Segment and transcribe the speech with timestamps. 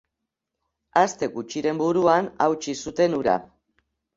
[1.01, 3.37] Aste gutxiren buruan hautsi zuten hura.